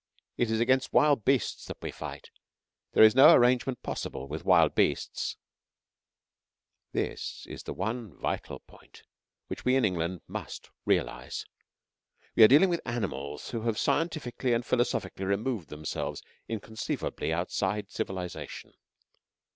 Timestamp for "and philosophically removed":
14.53-15.69